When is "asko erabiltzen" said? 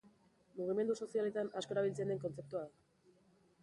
1.63-2.13